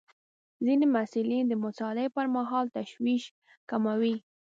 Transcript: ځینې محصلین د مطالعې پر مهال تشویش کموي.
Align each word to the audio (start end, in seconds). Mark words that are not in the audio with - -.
ځینې 0.65 0.85
محصلین 0.93 1.43
د 1.49 1.53
مطالعې 1.65 2.09
پر 2.15 2.25
مهال 2.35 2.65
تشویش 2.77 3.23
کموي. 3.69 4.15